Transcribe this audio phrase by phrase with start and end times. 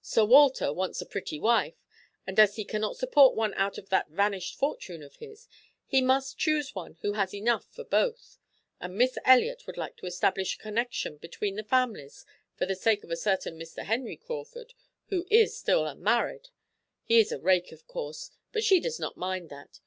[0.00, 1.84] Sir Walter wants a pretty wife,
[2.26, 5.48] and as he cannot support one out of that vanished fortune of his,
[5.84, 8.38] he must choose one who has enough for both.
[8.80, 12.24] And Miss Elliot would like to establish a connection between the families
[12.56, 13.84] for the sake of a certain Mr.
[13.84, 14.72] Henry Crawford,
[15.08, 16.48] who is still unmarried
[17.04, 19.78] he is a rake, of course, but she does not mind that.